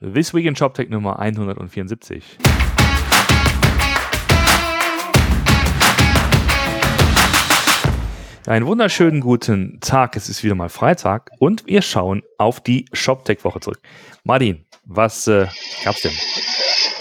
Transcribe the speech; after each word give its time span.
This 0.00 0.32
Week 0.32 0.46
in 0.46 0.54
ShopTech 0.54 0.90
Nummer 0.90 1.18
174. 1.18 2.38
Einen 8.46 8.66
wunderschönen 8.66 9.20
guten 9.20 9.80
Tag. 9.80 10.14
Es 10.14 10.28
ist 10.28 10.44
wieder 10.44 10.54
mal 10.54 10.68
Freitag 10.68 11.32
und 11.40 11.66
wir 11.66 11.82
schauen 11.82 12.22
auf 12.38 12.60
die 12.60 12.84
ShopTech-Woche 12.92 13.58
zurück. 13.58 13.80
Martin, 14.22 14.64
was 14.84 15.26
äh, 15.26 15.48
gab's 15.84 16.02
denn? 16.02 16.12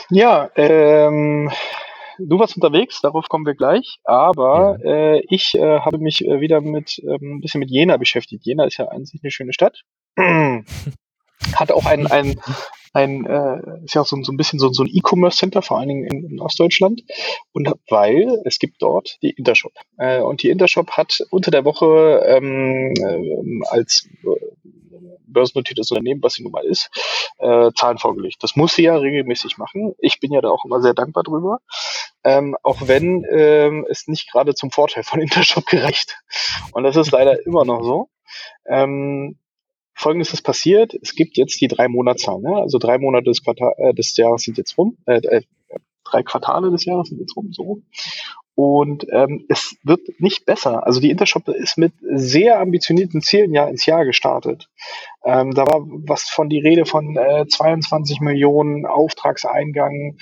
Ja, 0.10 0.50
ähm, 0.56 1.52
du 2.18 2.40
warst 2.40 2.56
unterwegs, 2.56 3.00
darauf 3.02 3.30
kommen 3.30 3.46
wir 3.46 3.54
gleich. 3.54 4.00
Aber 4.06 4.80
ja. 4.84 4.92
äh, 4.92 5.22
ich 5.30 5.54
äh, 5.54 5.82
habe 5.82 6.00
mich 6.00 6.26
äh, 6.26 6.42
wieder 6.42 6.62
mit 6.62 6.98
ähm, 7.04 7.36
ein 7.36 7.42
bisschen 7.42 7.60
mit 7.60 7.70
Jena 7.70 7.98
beschäftigt. 7.98 8.44
Jena 8.44 8.66
ist 8.66 8.78
ja 8.78 8.86
an 8.86 9.06
sich 9.06 9.22
eine 9.22 9.30
schöne 9.30 9.54
Stadt. 9.54 9.84
Hat 11.56 11.72
auch 11.72 11.86
ein, 11.86 12.08
ein, 12.08 12.40
ein 12.94 13.26
äh, 13.26 13.84
ist 13.86 13.96
ja 13.96 14.02
auch 14.02 14.08
so, 14.08 14.18
so 14.24 14.32
ein 14.32 14.38
bisschen 14.38 14.60
so, 14.60 14.72
so 14.72 14.84
ein 14.84 14.90
E-Commerce-Center, 14.92 15.62
vor 15.62 15.78
allen 15.78 15.90
Dingen 15.90 16.06
in, 16.06 16.32
in, 16.32 16.40
Ostdeutschland. 16.40 17.04
Und 17.54 17.72
weil 17.90 18.42
es 18.46 18.60
gibt 18.60 18.82
dort 18.82 19.18
die 19.22 19.32
Intershop. 19.32 19.74
Äh, 19.98 20.22
und 20.22 20.44
die 20.44 20.50
Intershop 20.50 20.92
hat 20.92 21.24
unter 21.30 21.52
der 21.52 21.66
Woche 21.66 22.24
ähm, 22.26 22.94
äh, 22.96 23.68
als 23.70 24.10
äh, 24.24 24.48
börsennotiertes 25.28 25.92
Unternehmen, 25.92 26.24
was 26.24 26.34
sie 26.34 26.44
nun 26.44 26.52
mal 26.52 26.66
ist, 26.66 26.90
äh, 27.38 27.72
Zahlen 27.76 27.98
vorgelegt. 27.98 28.38
Das 28.42 28.56
muss 28.56 28.76
sie 28.76 28.84
ja 28.84 28.96
regelmäßig 28.96 29.58
machen. 29.58 29.94
Ich 30.00 30.20
bin 30.20 30.32
ja 30.32 30.42
da 30.42 30.50
auch 30.50 30.66
immer 30.66 30.82
sehr 30.82 30.94
dankbar 30.94 31.24
drüber. 31.24 31.60
Ähm, 32.24 32.56
auch 32.64 32.88
wenn 32.88 33.26
ähm, 33.30 33.86
es 33.90 34.08
nicht 34.08 34.32
gerade 34.32 34.56
zum 34.56 34.72
Vorteil 34.72 35.04
von 35.04 35.22
Intershop 35.22 35.66
gerecht. 35.68 36.18
Und 36.72 36.84
das 36.84 36.96
ist 36.96 37.12
leider 37.12 37.46
immer 37.46 37.66
noch 37.66 37.84
so. 37.84 38.10
Ähm, 38.68 39.38
Folgendes 39.98 40.32
ist 40.32 40.44
passiert, 40.44 40.94
es 41.02 41.16
gibt 41.16 41.38
jetzt 41.38 41.60
die 41.60 41.68
drei 41.68 41.88
Monatszahlen, 41.88 42.44
ne? 42.44 42.56
also 42.56 42.78
drei 42.78 43.00
Monate 43.00 43.26
des, 43.26 43.44
Quartal, 43.44 43.74
äh, 43.78 43.94
des 43.96 44.16
Jahres 44.16 44.44
sind 44.44 44.58
jetzt 44.58 44.78
rum, 44.78 44.98
äh, 45.08 45.18
äh, 45.18 45.42
drei 46.04 46.22
Quartale 46.22 46.70
des 46.70 46.86
Jahres 46.86 47.10
sind 47.10 47.20
jetzt 47.20 47.36
rum, 47.36 47.52
so. 47.52 47.82
Und 48.54 49.06
ähm, 49.12 49.46
es 49.50 49.76
wird 49.84 50.02
nicht 50.20 50.46
besser. 50.46 50.86
Also 50.86 51.00
die 51.00 51.12
Intershop 51.12 51.48
ist 51.48 51.78
mit 51.78 51.94
sehr 52.02 52.60
ambitionierten 52.60 53.22
Zielen 53.22 53.54
ja 53.54 53.68
ins 53.68 53.86
Jahr 53.86 54.04
gestartet. 54.04 54.70
Ähm, 55.24 55.52
da 55.52 55.68
war 55.68 55.82
was 55.86 56.24
von 56.24 56.50
die 56.50 56.60
Rede 56.60 56.86
von 56.86 57.16
äh, 57.18 57.46
22 57.48 58.20
Millionen 58.20 58.88
Auftragseingang 58.88 60.18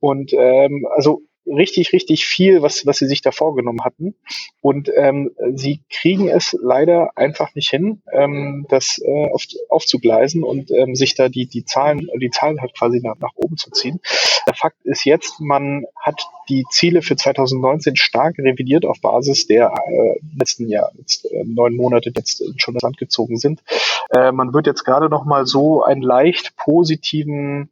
und 0.00 0.32
ähm, 0.34 0.86
also 0.94 1.22
richtig, 1.46 1.92
richtig 1.92 2.24
viel, 2.24 2.62
was, 2.62 2.86
was 2.86 2.98
sie 2.98 3.06
sich 3.06 3.22
da 3.22 3.32
vorgenommen 3.32 3.84
hatten. 3.84 4.14
Und 4.60 4.90
ähm, 4.96 5.32
sie 5.54 5.80
kriegen 5.90 6.28
es 6.28 6.56
leider 6.60 7.16
einfach 7.16 7.54
nicht 7.54 7.70
hin, 7.70 8.02
ähm, 8.12 8.66
das 8.68 9.00
äh, 9.04 9.30
auf, 9.30 9.44
aufzugleisen 9.68 10.44
und 10.44 10.70
ähm, 10.70 10.94
sich 10.94 11.14
da 11.14 11.28
die, 11.28 11.46
die 11.46 11.64
Zahlen, 11.64 12.08
die 12.20 12.30
Zahlen 12.30 12.60
halt 12.60 12.76
quasi 12.76 13.00
nach, 13.00 13.18
nach 13.18 13.32
oben 13.36 13.56
zu 13.56 13.70
ziehen. 13.70 14.00
Der 14.46 14.54
Fakt 14.54 14.84
ist 14.84 15.04
jetzt, 15.04 15.40
man 15.40 15.84
hat 15.96 16.20
die 16.48 16.64
Ziele 16.70 17.02
für 17.02 17.16
2019 17.16 17.96
stark 17.96 18.38
revidiert 18.38 18.84
auf 18.84 19.00
Basis 19.00 19.46
der 19.46 19.72
äh, 19.72 20.20
letzten 20.36 20.68
Jahr, 20.68 20.92
jetzt, 20.98 21.24
äh, 21.26 21.44
neun 21.44 21.76
Monate 21.76 22.12
jetzt 22.14 22.42
schon 22.60 22.74
ins 22.74 22.82
Land 22.82 22.98
gezogen 22.98 23.38
sind. 23.38 23.62
Äh, 24.10 24.32
man 24.32 24.52
wird 24.52 24.66
jetzt 24.66 24.84
gerade 24.84 25.08
noch 25.08 25.24
mal 25.24 25.46
so 25.46 25.82
einen 25.82 26.02
leicht 26.02 26.56
positiven 26.56 27.70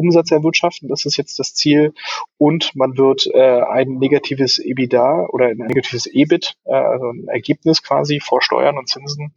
Umsatz 0.00 0.30
erwirtschaften, 0.30 0.88
das 0.88 1.04
ist 1.04 1.16
jetzt 1.18 1.38
das 1.38 1.54
Ziel. 1.54 1.92
Und 2.38 2.74
man 2.74 2.96
wird 2.96 3.26
äh, 3.26 3.60
ein 3.62 3.98
negatives 3.98 4.58
EBITDA 4.58 5.26
oder 5.30 5.48
ein 5.48 5.58
negatives 5.58 6.06
EBIT, 6.06 6.56
äh, 6.64 6.72
also 6.72 7.10
ein 7.10 7.28
Ergebnis 7.28 7.82
quasi 7.82 8.20
vor 8.20 8.40
Steuern 8.40 8.78
und 8.78 8.88
Zinsen 8.88 9.34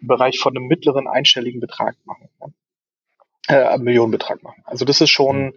im 0.00 0.08
Bereich 0.08 0.40
von 0.40 0.56
einem 0.56 0.66
mittleren 0.66 1.06
einstelligen 1.06 1.60
Betrag 1.60 1.96
machen. 2.04 2.28
Äh, 3.48 3.78
Millionenbetrag 3.78 4.42
machen. 4.42 4.62
Also 4.64 4.84
das 4.84 5.00
ist 5.00 5.10
schon 5.10 5.46
mhm. 5.46 5.52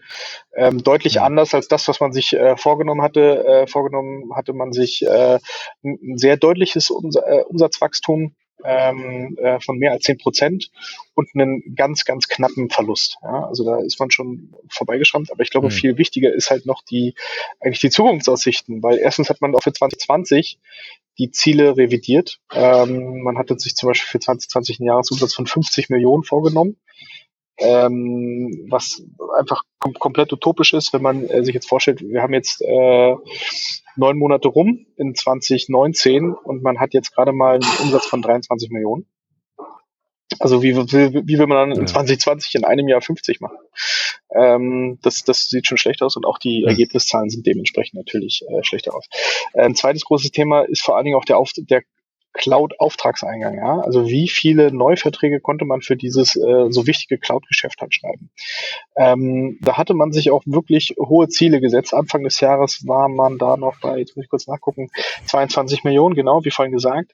ähm, 0.56 0.84
deutlich 0.84 1.22
anders 1.22 1.54
als 1.54 1.68
das, 1.68 1.88
was 1.88 2.00
man 2.00 2.12
sich 2.14 2.34
äh, 2.34 2.58
vorgenommen 2.58 3.02
hatte. 3.02 3.46
Äh, 3.46 3.68
vorgenommen 3.68 4.36
hatte 4.36 4.54
man 4.54 4.72
sich 4.72 5.06
äh, 5.06 5.40
ein 5.84 6.18
sehr 6.18 6.38
deutliches 6.38 6.90
Ums 6.90 7.18
äh, 7.18 7.44
Umsatzwachstum 7.48 8.36
ähm, 8.64 9.38
äh, 9.38 9.60
von 9.60 9.78
mehr 9.78 9.92
als 9.92 10.04
zehn 10.04 10.18
Prozent 10.18 10.72
und 11.14 11.30
einen 11.34 11.76
ganz, 11.76 12.06
ganz 12.06 12.28
knappen 12.28 12.70
Verlust. 12.70 13.18
Ja, 13.22 13.48
also 13.48 13.64
da 13.64 13.80
ist 13.80 14.00
man 14.00 14.12
schon 14.12 14.54
vorbeigeschrammt, 14.70 15.32
aber 15.32 15.44
ich 15.44 15.50
glaube, 15.50 15.68
mhm. 15.68 15.72
viel 15.72 15.98
wichtiger 15.98 16.34
ist 16.34 16.50
halt 16.50 16.66
noch 16.66 16.84
die, 16.84 17.16
eigentlich 17.60 17.80
die 17.80 17.90
Zukunftsaussichten, 17.90 18.82
weil 18.84 18.98
erstens 18.98 19.30
hat 19.30 19.42
man 19.42 19.56
auch 19.56 19.64
für 19.64 19.74
2020 19.74 20.60
die 21.20 21.32
Ziele 21.32 21.78
revidiert. 21.78 22.40
Ähm, 22.54 23.22
man 23.22 23.38
hatte 23.38 23.58
sich 23.60 23.76
zum 23.76 23.90
Beispiel 23.90 24.10
für 24.10 24.20
2020 24.20 24.80
einen 24.80 24.88
Jahresumsatz 24.88 25.34
von 25.34 25.46
50 25.46 25.90
Millionen 25.90 26.24
vorgenommen 26.24 26.78
ähm, 27.58 28.68
was 28.70 29.04
einfach 29.38 29.64
kom 29.80 29.94
komplett 29.94 30.34
utopisch 30.34 30.74
ist, 30.74 30.94
wenn 30.94 31.02
man 31.02 31.28
äh, 31.30 31.44
sich 31.44 31.54
jetzt 31.54 31.70
vorstellt, 31.70 32.02
wir 32.02 32.22
haben 32.22 32.34
jetzt 32.34 32.62
äh, 32.62 33.16
neun 33.96 34.18
Monate 34.18 34.48
rum 34.48 34.86
in 34.98 35.16
2019 35.16 36.34
und 36.34 36.64
man 36.64 36.80
hat 36.80 36.94
jetzt 36.94 37.14
gerade 37.14 37.32
mal 37.32 37.56
einen 37.56 37.82
Umsatz 37.82 38.06
von 38.06 38.22
23 38.22 38.70
Millionen. 38.70 39.06
Also 40.40 40.64
wie, 40.64 40.76
wie, 40.76 41.28
wie 41.28 41.38
will 41.38 41.48
man 41.48 41.70
dann 41.70 41.80
in 41.80 41.88
2020 41.88 42.56
in 42.56 42.66
einem 42.66 42.88
Jahr 42.88 43.02
50 43.02 43.40
machen? 43.40 43.58
Ähm, 44.36 44.98
das, 45.02 45.24
das 45.24 45.48
sieht 45.48 45.68
schon 45.68 45.78
schlecht 45.78 46.02
aus 46.02 46.16
und 46.16 46.26
auch 46.26 46.40
die 46.40 46.64
Ergebniszahlen 46.64 47.30
sind 47.30 47.46
dementsprechend 47.46 47.96
natürlich 47.96 48.44
äh, 48.48 48.64
schlechter 48.64 48.96
aus. 48.96 49.08
Ein 49.54 49.76
zweites 49.76 50.06
großes 50.06 50.32
Thema 50.32 50.62
ist 50.62 50.82
vor 50.82 50.96
allen 50.96 51.06
Dingen 51.06 51.18
auch 51.18 51.26
der, 51.26 51.38
Auf 51.38 51.52
der 51.56 51.84
Cloud-Auftragseingang, 52.34 53.58
ja. 53.58 53.80
Also 53.82 54.08
wie 54.08 54.28
viele 54.28 54.74
Neuverträge 54.74 55.40
konnte 55.40 55.66
man 55.66 55.82
für 55.82 55.96
dieses 55.96 56.36
äh, 56.36 56.66
so 56.70 56.88
wichtige 56.88 57.20
Cloud-Geschäft 57.20 57.80
halt 57.82 57.94
schreiben? 57.94 58.32
Ähm, 58.96 59.60
da 59.62 59.78
hatte 59.78 59.94
man 59.94 60.12
sich 60.12 60.32
auch 60.32 60.44
wirklich 60.46 60.96
hohe 61.00 61.28
Ziele 61.28 61.62
gesetzt. 61.62 61.94
Anfang 61.94 62.24
des 62.24 62.40
Jahres 62.40 62.88
war 62.88 63.08
man 63.08 63.38
da 63.38 63.56
noch 63.56 63.80
bei, 63.80 64.00
jetzt 64.00 64.16
muss 64.16 64.26
ich 64.26 64.30
kurz 64.30 64.48
nachgucken, 64.48 64.90
22 65.28 65.84
Millionen, 65.84 66.16
genau, 66.16 66.44
wie 66.44 66.52
vorhin 66.52 66.74
gesagt. 66.74 67.12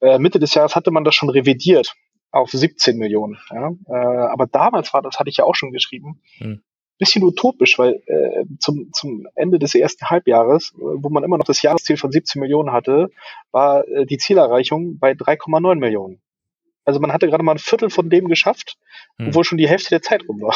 Äh, 0.00 0.18
Mitte 0.18 0.38
des 0.38 0.54
Jahres 0.54 0.76
hatte 0.76 0.90
man 0.90 1.04
das 1.04 1.14
schon 1.14 1.30
revidiert 1.30 1.94
auf 2.30 2.50
17 2.50 2.96
Millionen. 2.96 3.38
Ja? 3.50 3.70
Äh, 3.88 4.28
aber 4.30 4.46
damals 4.46 4.92
war, 4.92 5.02
das 5.02 5.18
hatte 5.18 5.30
ich 5.30 5.38
ja 5.38 5.44
auch 5.44 5.54
schon 5.54 5.72
geschrieben, 5.72 6.20
hm 6.38 6.62
bisschen 7.00 7.24
utopisch, 7.24 7.78
weil 7.78 8.02
äh, 8.06 8.44
zum, 8.60 8.92
zum 8.92 9.26
Ende 9.34 9.58
des 9.58 9.74
ersten 9.74 10.08
Halbjahres, 10.08 10.72
äh, 10.76 10.80
wo 10.80 11.08
man 11.08 11.24
immer 11.24 11.38
noch 11.38 11.46
das 11.46 11.62
Jahresziel 11.62 11.96
von 11.96 12.12
17 12.12 12.38
Millionen 12.40 12.72
hatte, 12.72 13.10
war 13.50 13.88
äh, 13.88 14.06
die 14.06 14.18
Zielerreichung 14.18 14.98
bei 14.98 15.12
3,9 15.12 15.76
Millionen. 15.76 16.20
Also 16.84 17.00
man 17.00 17.12
hatte 17.12 17.26
gerade 17.26 17.42
mal 17.42 17.52
ein 17.52 17.58
Viertel 17.58 17.90
von 17.90 18.10
dem 18.10 18.28
geschafft, 18.28 18.76
hm. 19.18 19.28
obwohl 19.28 19.44
schon 19.44 19.58
die 19.58 19.68
Hälfte 19.68 19.90
der 19.90 20.02
Zeit 20.02 20.28
rum 20.28 20.40
war. 20.40 20.54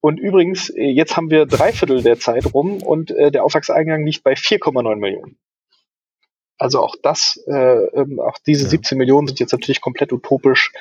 Und 0.00 0.18
übrigens, 0.18 0.68
äh, 0.68 0.90
jetzt 0.90 1.16
haben 1.16 1.30
wir 1.30 1.46
drei 1.46 1.72
Viertel 1.72 2.02
der 2.02 2.18
Zeit 2.18 2.52
rum 2.52 2.82
und 2.82 3.10
äh, 3.12 3.30
der 3.30 3.44
Auftragseingang 3.44 4.04
liegt 4.04 4.22
bei 4.22 4.34
4,9 4.34 4.96
Millionen. 4.96 5.38
Also 6.56 6.80
auch 6.80 6.94
das, 7.02 7.42
äh, 7.48 7.84
ähm, 7.86 8.20
auch 8.20 8.38
diese 8.46 8.64
ja. 8.64 8.70
17 8.70 8.96
Millionen 8.96 9.26
sind 9.26 9.40
jetzt 9.40 9.52
natürlich 9.52 9.80
komplett 9.80 10.12
utopisch. 10.12 10.72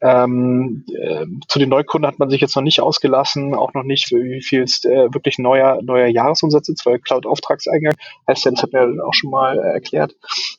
Ähm, 0.00 0.84
äh, 0.88 1.26
zu 1.46 1.60
den 1.60 1.68
Neukunden 1.68 2.08
hat 2.08 2.18
man 2.18 2.28
sich 2.28 2.40
jetzt 2.40 2.56
noch 2.56 2.62
nicht 2.62 2.80
ausgelassen, 2.80 3.54
auch 3.54 3.72
noch 3.72 3.84
nicht, 3.84 4.10
wie 4.10 4.42
viel 4.42 4.62
ist 4.62 4.84
äh, 4.84 5.14
wirklich 5.14 5.38
neuer, 5.38 5.80
neuer 5.82 6.08
Jahresumsatz 6.08 6.68
ist, 6.68 6.84
weil 6.84 6.98
Cloud-Auftragseingang 6.98 7.94
heißt 8.28 8.44
ja, 8.44 8.50
das 8.50 8.62
hat 8.64 8.72
mir 8.72 9.04
auch 9.04 9.14
schon 9.14 9.30
mal 9.30 9.58
äh, 9.58 9.72
erklärt, 9.74 10.16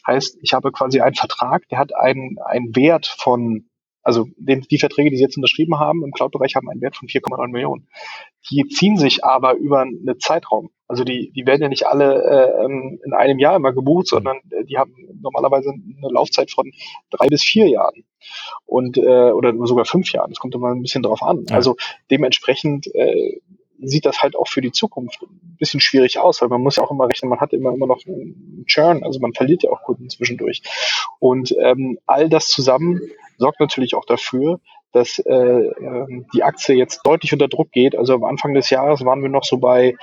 heißt, 0.07 0.37
ich 0.41 0.53
habe 0.53 0.71
quasi 0.71 1.01
einen 1.01 1.15
Vertrag, 1.15 1.67
der 1.67 1.79
hat 1.79 1.93
einen, 1.93 2.37
einen 2.45 2.73
Wert 2.73 3.05
von 3.05 3.65
also 4.03 4.27
den, 4.37 4.61
die 4.61 4.77
Verträge, 4.77 5.09
die 5.09 5.17
Sie 5.17 5.23
jetzt 5.23 5.37
unterschrieben 5.37 5.79
haben 5.79 6.03
im 6.03 6.11
Cloud-Bereich, 6.11 6.55
haben 6.55 6.69
einen 6.69 6.81
Wert 6.81 6.97
von 6.97 7.07
4,9 7.07 7.47
Millionen. 7.47 7.87
Die 8.51 8.67
ziehen 8.67 8.97
sich 8.97 9.23
aber 9.23 9.55
über 9.55 9.81
einen 9.81 10.19
Zeitraum. 10.19 10.69
Also 10.87 11.05
die, 11.05 11.31
die 11.31 11.45
werden 11.45 11.61
ja 11.61 11.69
nicht 11.69 11.87
alle 11.87 12.21
äh, 12.23 12.65
ähm, 12.65 12.99
in 13.03 13.13
einem 13.13 13.39
Jahr 13.39 13.55
immer 13.55 13.71
gebucht, 13.71 14.07
sondern 14.07 14.37
äh, 14.51 14.65
die 14.65 14.77
haben 14.77 14.93
normalerweise 15.21 15.69
eine 15.71 16.13
Laufzeit 16.13 16.51
von 16.51 16.71
drei 17.09 17.27
bis 17.27 17.41
vier 17.41 17.67
Jahren 17.67 18.03
und 18.65 18.97
äh, 18.97 19.31
oder 19.31 19.53
sogar 19.65 19.85
fünf 19.85 20.11
Jahren. 20.11 20.29
Das 20.29 20.39
kommt 20.39 20.53
immer 20.53 20.69
ein 20.69 20.81
bisschen 20.81 21.01
drauf 21.01 21.23
an. 21.23 21.45
Ja. 21.49 21.55
Also 21.55 21.77
dementsprechend 22.11 22.93
äh, 22.93 23.39
sieht 23.87 24.05
das 24.05 24.21
halt 24.21 24.35
auch 24.35 24.47
für 24.47 24.61
die 24.61 24.71
Zukunft 24.71 25.21
ein 25.21 25.57
bisschen 25.57 25.79
schwierig 25.79 26.19
aus, 26.19 26.41
weil 26.41 26.49
man 26.49 26.61
muss 26.61 26.77
ja 26.77 26.83
auch 26.83 26.91
immer 26.91 27.07
rechnen, 27.07 27.29
man 27.29 27.39
hat 27.39 27.53
immer 27.53 27.73
immer 27.73 27.87
noch 27.87 27.99
einen 28.05 28.65
Churn, 28.67 29.03
also 29.03 29.19
man 29.19 29.33
verliert 29.33 29.63
ja 29.63 29.71
auch 29.71 29.83
Kunden 29.83 30.09
zwischendurch. 30.09 30.61
Und 31.19 31.55
ähm, 31.59 31.99
all 32.05 32.29
das 32.29 32.47
zusammen 32.47 33.01
sorgt 33.37 33.59
natürlich 33.59 33.95
auch 33.95 34.05
dafür, 34.05 34.59
dass 34.93 35.19
äh, 35.19 35.33
ähm, 35.33 36.27
die 36.33 36.43
Aktie 36.43 36.75
jetzt 36.75 37.01
deutlich 37.03 37.33
unter 37.33 37.47
Druck 37.47 37.71
geht. 37.71 37.95
Also 37.95 38.13
am 38.13 38.23
Anfang 38.23 38.53
des 38.53 38.69
Jahres 38.69 39.03
waren 39.03 39.21
wir 39.21 39.29
noch 39.29 39.43
so 39.43 39.57
bei, 39.57 39.95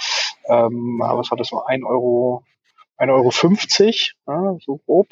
ähm, 0.49 1.01
was 1.01 1.31
war 1.31 1.39
das 1.39 1.49
so, 1.49 1.65
1 1.65 1.85
Euro, 1.85 2.43
1,50 2.99 3.15
Euro, 3.15 3.31
50, 3.31 4.15
ja, 4.27 4.57
so 4.61 4.79
grob. 4.85 5.09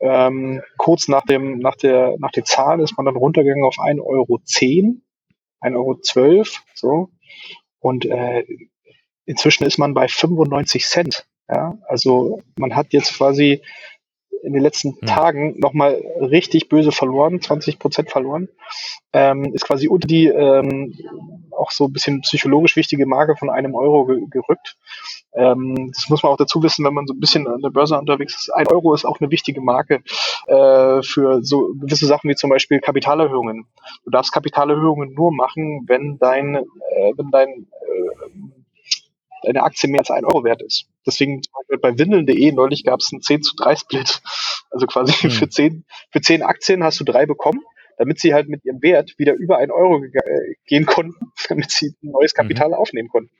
Ähm, 0.00 0.62
kurz 0.78 1.06
nach 1.06 1.24
dem, 1.24 1.58
nach 1.58 1.76
der, 1.76 2.16
nach 2.18 2.32
der 2.32 2.44
Zahl 2.44 2.80
ist 2.80 2.96
man 2.96 3.06
dann 3.06 3.16
runtergegangen 3.16 3.64
auf 3.64 3.76
1,10 3.76 4.00
Euro, 4.02 4.40
1,12 5.60 5.76
Euro, 5.76 6.44
so. 6.74 7.08
Und 7.82 8.06
äh, 8.06 8.44
inzwischen 9.26 9.64
ist 9.64 9.78
man 9.78 9.92
bei 9.92 10.06
95 10.08 10.86
Cent. 10.86 11.26
Ja, 11.48 11.76
also 11.88 12.40
man 12.56 12.74
hat 12.74 12.92
jetzt 12.92 13.14
quasi 13.18 13.60
in 14.42 14.52
den 14.52 14.62
letzten 14.62 14.96
mhm. 15.00 15.06
Tagen 15.06 15.58
nochmal 15.58 16.02
richtig 16.20 16.68
böse 16.68 16.92
verloren, 16.92 17.40
20 17.40 17.78
Prozent 17.78 18.10
verloren. 18.10 18.48
Ähm, 19.12 19.52
ist 19.54 19.64
quasi 19.64 19.88
unter 19.88 20.08
die 20.08 20.26
ähm, 20.26 20.94
auch 21.50 21.70
so 21.70 21.86
ein 21.86 21.92
bisschen 21.92 22.22
psychologisch 22.22 22.76
wichtige 22.76 23.06
Marke 23.06 23.36
von 23.36 23.50
einem 23.50 23.74
Euro 23.74 24.06
ge 24.06 24.26
gerückt. 24.30 24.76
Ähm, 25.34 25.92
das 25.94 26.08
muss 26.08 26.22
man 26.22 26.32
auch 26.32 26.36
dazu 26.36 26.62
wissen, 26.62 26.84
wenn 26.84 26.94
man 26.94 27.06
so 27.06 27.14
ein 27.14 27.20
bisschen 27.20 27.46
an 27.46 27.60
der 27.62 27.70
Börse 27.70 27.98
unterwegs 27.98 28.36
ist. 28.36 28.50
Ein 28.50 28.66
Euro 28.68 28.94
ist 28.94 29.04
auch 29.04 29.20
eine 29.20 29.30
wichtige 29.30 29.60
Marke 29.60 30.02
äh, 30.46 31.02
für 31.02 31.42
so 31.42 31.72
gewisse 31.74 32.06
Sachen 32.06 32.28
wie 32.28 32.34
zum 32.34 32.50
Beispiel 32.50 32.80
Kapitalerhöhungen. 32.80 33.66
Du 34.04 34.10
darfst 34.10 34.32
Kapitalerhöhungen 34.32 35.14
nur 35.14 35.32
machen, 35.32 35.84
wenn 35.86 36.18
dein, 36.18 36.56
äh, 36.56 37.12
wenn 37.16 37.30
dein 37.30 37.48
äh, 37.48 38.61
deine 39.42 39.62
Aktie 39.62 39.88
mehr 39.88 40.00
als 40.00 40.10
ein 40.10 40.24
Euro 40.24 40.44
wert 40.44 40.62
ist. 40.62 40.86
Deswegen 41.06 41.42
bei 41.80 41.98
windeln.de 41.98 42.52
neulich 42.52 42.84
gab 42.84 43.00
es 43.00 43.10
einen 43.12 43.22
10 43.22 43.42
zu 43.42 43.56
3 43.56 43.76
Split. 43.76 44.22
Also 44.70 44.86
quasi 44.86 45.26
mhm. 45.26 45.30
für, 45.30 45.48
10, 45.48 45.84
für 46.10 46.20
10 46.20 46.42
Aktien 46.42 46.82
hast 46.84 47.00
du 47.00 47.04
drei 47.04 47.26
bekommen, 47.26 47.60
damit 47.98 48.20
sie 48.20 48.34
halt 48.34 48.48
mit 48.48 48.64
ihrem 48.64 48.82
Wert 48.82 49.14
wieder 49.18 49.34
über 49.34 49.58
ein 49.58 49.70
Euro 49.70 50.02
äh, 50.02 50.54
gehen 50.66 50.86
konnten, 50.86 51.32
damit 51.48 51.70
sie 51.70 51.94
ein 52.02 52.10
neues 52.10 52.34
Kapital 52.34 52.68
mhm. 52.68 52.74
aufnehmen 52.74 53.08
konnten. 53.08 53.30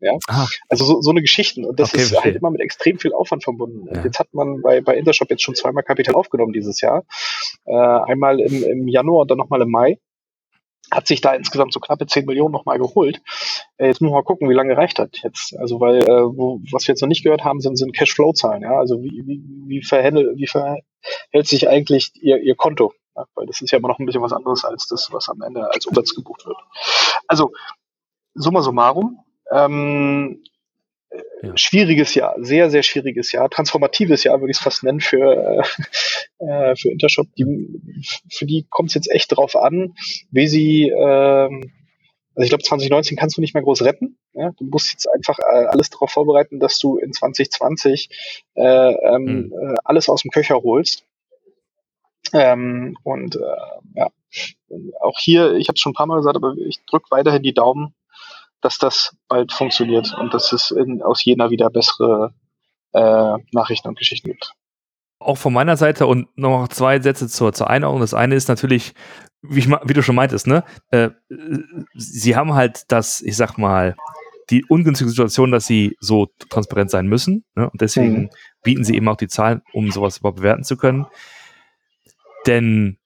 Ja, 0.00 0.18
ah. 0.26 0.48
also 0.68 0.84
so, 0.84 1.00
so 1.02 1.10
eine 1.10 1.20
Geschichten. 1.20 1.64
Und 1.64 1.78
das 1.78 1.90
okay, 1.90 2.02
ist 2.02 2.08
verstehe. 2.08 2.32
halt 2.32 2.36
immer 2.36 2.50
mit 2.50 2.60
extrem 2.60 2.98
viel 2.98 3.12
Aufwand 3.12 3.44
verbunden. 3.44 3.88
Ja. 3.94 4.04
Jetzt 4.04 4.18
hat 4.18 4.32
man 4.32 4.60
bei, 4.60 4.80
bei 4.80 4.96
Intershop 4.96 5.30
jetzt 5.30 5.42
schon 5.42 5.54
zweimal 5.54 5.84
Kapital 5.84 6.16
aufgenommen 6.16 6.52
dieses 6.52 6.80
Jahr. 6.80 7.04
Äh, 7.64 7.72
einmal 7.72 8.40
im, 8.40 8.64
im 8.64 8.88
Januar 8.88 9.22
und 9.22 9.30
dann 9.30 9.38
nochmal 9.38 9.62
im 9.62 9.70
Mai 9.70 9.98
hat 10.92 11.06
sich 11.06 11.20
da 11.20 11.34
insgesamt 11.34 11.72
so 11.72 11.80
knappe 11.80 12.06
10 12.06 12.26
Millionen 12.26 12.52
nochmal 12.52 12.78
geholt. 12.78 13.22
Äh, 13.78 13.86
jetzt 13.86 14.00
müssen 14.00 14.12
wir 14.12 14.18
mal 14.18 14.24
gucken, 14.24 14.48
wie 14.48 14.54
lange 14.54 14.76
reicht 14.76 14.98
das 14.98 15.08
jetzt. 15.22 15.56
Also 15.58 15.80
weil, 15.80 16.02
äh, 16.02 16.36
wo, 16.36 16.60
was 16.70 16.86
wir 16.86 16.92
jetzt 16.92 17.00
noch 17.00 17.08
nicht 17.08 17.24
gehört 17.24 17.44
haben, 17.44 17.60
sind, 17.60 17.76
sind 17.76 17.96
Cashflow-Zahlen. 17.96 18.62
Ja? 18.62 18.78
Also 18.78 19.02
wie, 19.02 19.22
wie, 19.26 19.42
wie, 19.66 19.82
verhält, 19.82 20.36
wie 20.36 20.46
verhält 20.46 21.46
sich 21.46 21.68
eigentlich 21.68 22.12
ihr, 22.16 22.38
ihr 22.42 22.54
Konto? 22.54 22.92
Ja? 23.16 23.24
Weil 23.34 23.46
das 23.46 23.62
ist 23.62 23.70
ja 23.70 23.78
immer 23.78 23.88
noch 23.88 23.98
ein 23.98 24.06
bisschen 24.06 24.22
was 24.22 24.34
anderes 24.34 24.64
als 24.64 24.86
das, 24.86 25.10
was 25.12 25.28
am 25.28 25.40
Ende 25.40 25.68
als 25.72 25.86
Umsatz 25.86 26.14
gebucht 26.14 26.46
wird. 26.46 26.58
Also 27.26 27.52
summa 28.34 28.60
summarum, 28.60 29.18
ähm, 29.50 30.42
ja. 31.42 31.56
schwieriges 31.56 32.14
Jahr, 32.14 32.34
sehr, 32.38 32.70
sehr 32.70 32.82
schwieriges 32.82 33.32
Jahr, 33.32 33.50
transformatives 33.50 34.24
Jahr 34.24 34.40
würde 34.40 34.50
ich 34.50 34.58
es 34.58 34.62
fast 34.62 34.82
nennen 34.84 35.00
für, 35.00 35.64
äh, 36.38 36.76
für 36.76 36.90
Intershop. 36.90 37.26
Die, 37.36 37.44
für 38.30 38.46
die 38.46 38.66
kommt 38.70 38.90
es 38.90 38.94
jetzt 38.94 39.10
echt 39.10 39.36
drauf 39.36 39.56
an, 39.56 39.94
wie 40.30 40.46
sie, 40.46 40.88
ähm, 40.88 41.72
also 42.34 42.44
ich 42.44 42.48
glaube 42.48 42.64
2019 42.64 43.16
kannst 43.16 43.36
du 43.36 43.40
nicht 43.40 43.54
mehr 43.54 43.62
groß 43.62 43.82
retten. 43.82 44.18
Ja? 44.32 44.52
Du 44.58 44.64
musst 44.64 44.90
jetzt 44.90 45.06
einfach 45.06 45.38
äh, 45.38 45.66
alles 45.66 45.90
darauf 45.90 46.10
vorbereiten, 46.10 46.60
dass 46.60 46.78
du 46.78 46.96
in 46.96 47.12
2020 47.12 48.08
äh, 48.54 48.62
ähm, 48.62 49.24
mhm. 49.24 49.52
äh, 49.52 49.74
alles 49.84 50.08
aus 50.08 50.22
dem 50.22 50.30
Köcher 50.30 50.62
holst. 50.62 51.04
Ähm, 52.32 52.96
und 53.02 53.36
äh, 53.36 53.40
ja, 53.96 54.08
auch 55.00 55.18
hier, 55.18 55.54
ich 55.54 55.68
habe 55.68 55.74
es 55.74 55.80
schon 55.80 55.90
ein 55.90 55.94
paar 55.94 56.06
Mal 56.06 56.16
gesagt, 56.16 56.36
aber 56.36 56.54
ich 56.56 56.78
drücke 56.86 57.10
weiterhin 57.10 57.42
die 57.42 57.52
Daumen, 57.52 57.94
dass 58.62 58.78
das 58.78 59.16
bald 59.28 59.52
funktioniert 59.52 60.14
und 60.18 60.32
dass 60.32 60.52
es 60.52 60.70
in, 60.70 61.02
aus 61.02 61.24
Jena 61.24 61.50
wieder 61.50 61.68
bessere 61.68 62.32
äh, 62.92 63.34
Nachrichten 63.52 63.88
und 63.88 63.98
Geschichten 63.98 64.30
gibt. 64.30 64.52
Auch 65.18 65.36
von 65.36 65.52
meiner 65.52 65.76
Seite 65.76 66.06
und 66.06 66.26
noch 66.36 66.68
zwei 66.68 67.00
Sätze 67.00 67.28
zur, 67.28 67.52
zur 67.52 67.68
Einordnung. 67.68 68.00
Das 68.00 68.14
eine 68.14 68.34
ist 68.34 68.48
natürlich, 68.48 68.94
wie, 69.42 69.60
ich, 69.60 69.68
wie 69.68 69.92
du 69.92 70.02
schon 70.02 70.16
meintest, 70.16 70.46
ne? 70.46 70.64
Äh, 70.90 71.10
sie 71.94 72.34
haben 72.34 72.54
halt 72.54 72.84
das, 72.88 73.20
ich 73.20 73.36
sag 73.36 73.56
mal, 73.58 73.94
die 74.50 74.64
ungünstige 74.64 75.10
Situation, 75.10 75.50
dass 75.50 75.66
sie 75.66 75.96
so 76.00 76.28
transparent 76.50 76.90
sein 76.90 77.06
müssen. 77.06 77.44
Ne? 77.54 77.70
Und 77.70 77.80
deswegen 77.80 78.22
mhm. 78.22 78.30
bieten 78.62 78.84
sie 78.84 78.94
eben 78.94 79.08
auch 79.08 79.16
die 79.16 79.28
Zahlen, 79.28 79.62
um 79.72 79.90
sowas 79.90 80.18
überhaupt 80.18 80.38
bewerten 80.38 80.64
zu 80.64 80.76
können. 80.76 81.06
Denn 82.46 82.98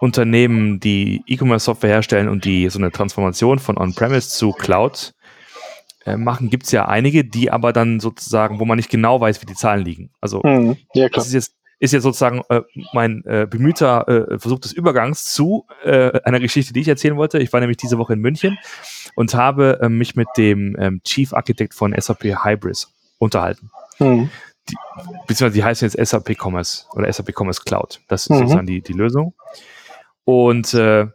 Unternehmen, 0.00 0.80
die 0.80 1.22
E-Commerce-Software 1.26 1.90
herstellen 1.90 2.28
und 2.28 2.44
die 2.44 2.68
so 2.68 2.78
eine 2.78 2.90
Transformation 2.90 3.58
von 3.58 3.78
On-Premise 3.78 4.28
zu 4.28 4.52
Cloud 4.52 5.14
äh, 6.06 6.16
machen, 6.16 6.50
gibt 6.50 6.64
es 6.64 6.72
ja 6.72 6.86
einige, 6.86 7.24
die 7.24 7.50
aber 7.50 7.72
dann 7.72 8.00
sozusagen, 8.00 8.60
wo 8.60 8.64
man 8.64 8.76
nicht 8.76 8.90
genau 8.90 9.20
weiß, 9.20 9.40
wie 9.40 9.46
die 9.46 9.54
Zahlen 9.54 9.84
liegen. 9.84 10.10
Also 10.20 10.40
mhm. 10.44 10.76
ja, 10.94 11.08
das 11.08 11.26
ist 11.28 11.32
jetzt, 11.32 11.54
ist 11.78 11.92
jetzt 11.92 12.02
sozusagen 12.02 12.42
äh, 12.50 12.62
mein 12.92 13.24
äh, 13.24 13.46
bemühter 13.48 14.06
äh, 14.08 14.38
Versuch 14.38 14.58
des 14.58 14.72
Übergangs 14.72 15.32
zu 15.32 15.66
äh, 15.84 16.20
einer 16.24 16.40
Geschichte, 16.40 16.72
die 16.72 16.80
ich 16.80 16.88
erzählen 16.88 17.16
wollte. 17.16 17.38
Ich 17.38 17.52
war 17.52 17.60
nämlich 17.60 17.78
diese 17.78 17.98
Woche 17.98 18.12
in 18.14 18.20
München 18.20 18.58
und 19.14 19.34
habe 19.34 19.78
äh, 19.82 19.88
mich 19.88 20.14
mit 20.14 20.28
dem 20.36 20.76
ähm, 20.78 21.00
Chief 21.04 21.32
Architect 21.32 21.74
von 21.74 21.94
SAP 21.98 22.24
Hybris 22.44 22.92
unterhalten. 23.18 23.70
Mhm. 23.98 24.30
Die, 24.68 24.76
beziehungsweise 25.26 25.54
die 25.54 25.64
heißt 25.64 25.82
jetzt 25.82 25.96
SAP 25.96 26.36
Commerce 26.40 26.86
oder 26.92 27.12
SAP 27.12 27.32
Commerce 27.38 27.62
Cloud. 27.64 28.00
Das 28.08 28.22
ist 28.22 28.30
mhm. 28.30 28.38
sozusagen 28.38 28.66
die, 28.66 28.80
die 28.80 28.92
Lösung. 28.92 29.34
Und 30.24 30.74
äh, 30.74 31.06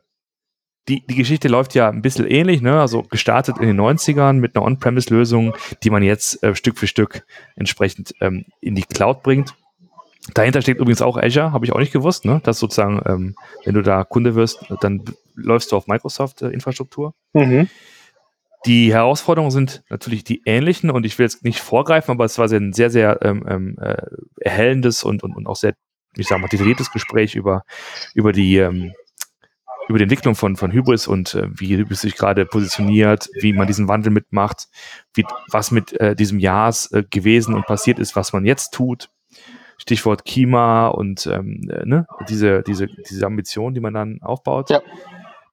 die, 0.87 1.05
die 1.05 1.15
Geschichte 1.15 1.47
läuft 1.47 1.75
ja 1.75 1.89
ein 1.89 2.01
bisschen 2.01 2.25
ähnlich, 2.25 2.61
ne? 2.61 2.79
Also 2.79 3.03
gestartet 3.03 3.57
in 3.59 3.67
den 3.67 3.79
90ern 3.79 4.33
mit 4.33 4.55
einer 4.55 4.65
On-Premise-Lösung, 4.65 5.53
die 5.83 5.89
man 5.89 6.03
jetzt 6.03 6.43
äh, 6.43 6.55
Stück 6.55 6.77
für 6.77 6.87
Stück 6.87 7.25
entsprechend 7.55 8.13
ähm, 8.21 8.45
in 8.59 8.75
die 8.75 8.83
Cloud 8.83 9.21
bringt. 9.23 9.55
Dahinter 10.33 10.61
steht 10.61 10.77
übrigens 10.77 11.01
auch 11.01 11.17
Azure, 11.17 11.53
habe 11.53 11.65
ich 11.65 11.71
auch 11.71 11.79
nicht 11.79 11.93
gewusst, 11.93 12.25
ne? 12.25 12.41
Dass 12.43 12.59
sozusagen, 12.59 13.01
ähm, 13.05 13.35
wenn 13.65 13.75
du 13.75 13.81
da 13.81 14.03
Kunde 14.03 14.35
wirst, 14.35 14.65
dann 14.81 15.03
läufst 15.35 15.71
du 15.71 15.75
auf 15.75 15.87
Microsoft-Infrastruktur. 15.87 17.13
Äh, 17.33 17.45
mhm. 17.45 17.69
Die 18.65 18.91
Herausforderungen 18.91 19.51
sind 19.51 19.83
natürlich 19.89 20.23
die 20.25 20.41
ähnlichen 20.45 20.89
und 20.89 21.05
ich 21.05 21.17
will 21.17 21.25
jetzt 21.25 21.45
nicht 21.45 21.59
vorgreifen, 21.59 22.11
aber 22.11 22.25
es 22.25 22.37
war 22.37 22.51
ein 22.51 22.73
sehr, 22.73 22.89
sehr 22.89 23.19
ähm, 23.21 23.45
ähm, 23.47 23.77
äh, 23.79 24.03
erhellendes 24.41 25.03
und, 25.03 25.23
und, 25.23 25.33
und 25.35 25.47
auch 25.47 25.55
sehr 25.55 25.75
ich 26.19 26.27
sag 26.27 26.39
mal, 26.39 26.47
detailliertes 26.47 26.91
Gespräch 26.91 27.35
über, 27.35 27.63
über 28.13 28.31
die, 28.31 28.57
ähm, 28.57 28.93
über 29.87 29.97
die 29.97 30.03
Entwicklung 30.03 30.35
von, 30.35 30.55
von 30.55 30.71
Hybris 30.71 31.07
und 31.07 31.33
äh, 31.35 31.47
wie 31.51 31.75
Hybris 31.75 32.01
sich 32.01 32.15
gerade 32.15 32.45
positioniert, 32.45 33.29
wie 33.41 33.53
man 33.53 33.67
diesen 33.67 33.87
Wandel 33.87 34.11
mitmacht, 34.11 34.67
wie, 35.13 35.25
was 35.51 35.71
mit 35.71 35.99
äh, 35.99 36.15
diesem 36.15 36.39
Jahr 36.39 36.73
äh, 36.91 37.03
gewesen 37.03 37.55
und 37.55 37.65
passiert 37.65 37.99
ist, 37.99 38.15
was 38.15 38.33
man 38.33 38.45
jetzt 38.45 38.73
tut. 38.73 39.09
Stichwort 39.79 40.25
Kima 40.25 40.87
und 40.89 41.25
ähm, 41.25 41.69
äh, 41.71 41.85
ne, 41.85 42.05
diese, 42.27 42.61
diese, 42.63 42.87
diese 42.87 43.25
Ambition, 43.25 43.73
die 43.73 43.79
man 43.79 43.93
dann 43.93 44.21
aufbaut. 44.21 44.69
Ja. 44.69 44.81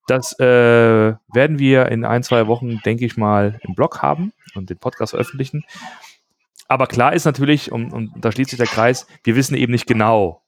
Das 0.07 0.39
äh, 0.39 1.15
werden 1.33 1.59
wir 1.59 1.87
in 1.87 2.05
ein, 2.05 2.23
zwei 2.23 2.47
Wochen, 2.47 2.81
denke 2.85 3.05
ich 3.05 3.17
mal, 3.17 3.59
im 3.63 3.75
Blog 3.75 4.03
haben 4.03 4.33
und 4.55 4.71
den 4.71 4.79
Podcast 4.79 5.11
veröffentlichen. 5.11 5.65
Aber 6.69 6.87
klar 6.87 7.13
ist 7.13 7.25
natürlich, 7.25 7.73
und, 7.73 7.93
und 7.93 8.13
da 8.17 8.33
schließt 8.33 8.51
sich 8.51 8.59
der 8.59 8.67
Kreis, 8.67 9.07
wir 9.25 9.37
wissen 9.37 9.57
eben 9.57 9.73
nicht 9.73 9.87
genau, 9.87 10.43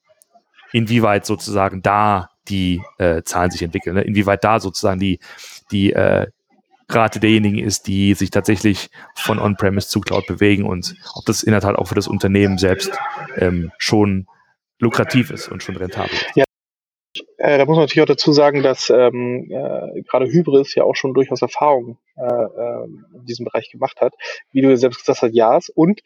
inwieweit 0.73 1.26
sozusagen 1.26 1.82
da 1.82 2.31
die 2.49 2.82
äh, 2.99 3.23
Zahlen 3.23 3.50
sich 3.50 3.62
entwickeln, 3.62 3.97
ne? 3.97 4.03
inwieweit 4.03 4.44
da 4.44 4.61
sozusagen 4.61 5.00
die, 5.00 5.19
die 5.70 5.93
äh, 5.93 6.26
Rate 6.91 7.20
derjenigen 7.20 7.59
ist, 7.59 7.87
die 7.87 8.14
sich 8.14 8.31
tatsächlich 8.31 8.88
von 9.14 9.38
On-Premise 9.38 9.88
zu 9.88 10.00
Cloud 10.00 10.26
bewegen 10.26 10.64
und 10.64 10.95
ob 11.14 11.26
das 11.26 11.43
in 11.43 11.52
der 11.52 11.61
Tat 11.61 11.76
auch 11.76 11.88
für 11.88 11.95
das 11.95 12.09
Unternehmen 12.09 12.57
selbst 12.57 12.99
ähm, 13.37 13.71
schon 13.76 14.26
lukrativ 14.78 15.31
ist 15.31 15.49
und 15.49 15.62
schon 15.62 15.76
rentabel 15.76 16.12
ist. 16.12 16.26
Ja. 16.35 16.45
Äh, 17.37 17.59
da 17.59 17.64
muss 17.66 17.76
man 17.76 17.85
natürlich 17.85 18.02
auch 18.02 18.14
dazu 18.14 18.33
sagen, 18.33 18.62
dass 18.62 18.90
ähm, 18.90 19.50
äh, 19.50 20.02
gerade 20.02 20.26
Hybris 20.26 20.75
ja 20.75 20.85
auch 20.85 20.97
schon 20.97 21.14
durchaus 21.14 21.43
Erfahrung 21.43 21.99
äh, 22.16 22.23
äh, 22.23 22.85
in 23.14 23.26
diesem 23.26 23.45
Bereich 23.45 23.71
gemacht 23.71 24.00
hat. 24.00 24.14
Wie 24.52 24.61
du 24.61 24.76
selbst 24.76 25.00
gesagt 25.00 25.23
hast, 25.23 25.35
ja. 25.35 25.59
Und 25.75 26.00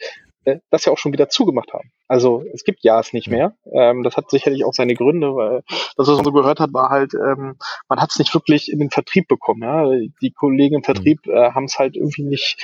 äh, 0.44 0.58
das 0.70 0.84
ja 0.84 0.92
auch 0.92 0.98
schon 0.98 1.12
wieder 1.12 1.28
zugemacht 1.28 1.72
haben. 1.72 1.90
Also 2.12 2.44
es 2.52 2.62
gibt 2.62 2.84
Ja's 2.84 3.14
nicht 3.14 3.28
mehr. 3.28 3.56
Ähm, 3.72 4.02
das 4.02 4.18
hat 4.18 4.28
sicherlich 4.28 4.66
auch 4.66 4.74
seine 4.74 4.94
Gründe, 4.94 5.34
weil 5.34 5.62
das, 5.96 6.08
was 6.08 6.16
man 6.16 6.26
so 6.26 6.32
gehört 6.32 6.60
hat, 6.60 6.74
war 6.74 6.90
halt, 6.90 7.14
ähm, 7.14 7.56
man 7.88 8.00
hat 8.02 8.10
es 8.10 8.18
nicht 8.18 8.34
wirklich 8.34 8.70
in 8.70 8.80
den 8.80 8.90
Vertrieb 8.90 9.28
bekommen. 9.28 9.62
Ja? 9.62 9.88
Die 10.20 10.30
Kollegen 10.30 10.74
im 10.74 10.82
Vertrieb 10.82 11.24
mhm. 11.24 11.32
äh, 11.32 11.52
haben 11.52 11.64
es 11.64 11.78
halt 11.78 11.96
irgendwie 11.96 12.24
nicht, 12.24 12.62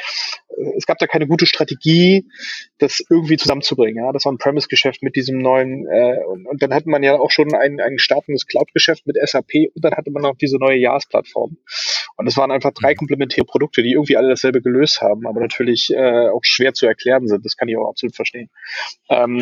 äh, 0.50 0.76
es 0.76 0.84
gab 0.84 0.98
da 0.98 1.06
keine 1.06 1.26
gute 1.26 1.46
Strategie, 1.46 2.26
das 2.76 3.02
irgendwie 3.08 3.38
zusammenzubringen. 3.38 4.04
Ja? 4.04 4.12
Das 4.12 4.26
war 4.26 4.32
ein 4.32 4.36
Premise-Geschäft 4.36 5.02
mit 5.02 5.16
diesem 5.16 5.38
neuen, 5.38 5.86
äh, 5.86 6.22
und, 6.26 6.46
und 6.46 6.62
dann 6.62 6.74
hatte 6.74 6.90
man 6.90 7.02
ja 7.02 7.18
auch 7.18 7.30
schon 7.30 7.54
ein, 7.54 7.80
ein 7.80 7.98
startendes 7.98 8.46
Cloud-Geschäft 8.48 9.06
mit 9.06 9.16
SAP 9.16 9.70
und 9.74 9.82
dann 9.82 9.94
hatte 9.94 10.10
man 10.10 10.26
auch 10.26 10.36
diese 10.36 10.58
neue 10.58 10.76
JAS-Plattform. 10.76 11.56
Und 12.18 12.26
es 12.26 12.36
waren 12.36 12.50
einfach 12.50 12.72
drei 12.72 12.92
mhm. 12.92 12.96
komplementäre 12.96 13.46
Produkte, 13.46 13.82
die 13.82 13.92
irgendwie 13.92 14.18
alle 14.18 14.28
dasselbe 14.28 14.60
gelöst 14.60 15.00
haben, 15.00 15.26
aber 15.26 15.40
natürlich 15.40 15.88
äh, 15.94 16.28
auch 16.28 16.42
schwer 16.42 16.74
zu 16.74 16.86
erklären 16.86 17.28
sind. 17.28 17.46
Das 17.46 17.56
kann 17.56 17.68
ich 17.68 17.78
auch 17.78 17.88
absolut 17.88 18.14
verstehen. 18.14 18.50
Ähm, 19.08 19.37